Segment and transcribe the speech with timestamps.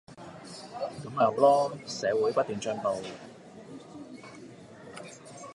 [1.03, 3.03] 噉咪好囉，社會不斷進步